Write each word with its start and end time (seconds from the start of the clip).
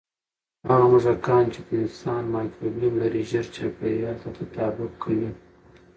هغه 0.69 0.85
موږکان 0.91 1.45
چې 1.53 1.59
د 1.67 1.69
انسان 1.81 2.23
مایکروبیوم 2.35 2.93
لري، 3.03 3.21
ژر 3.31 3.45
چاپېریال 3.55 4.17
ته 4.23 4.29
تطابق 4.37 4.91
کوي. 5.03 5.29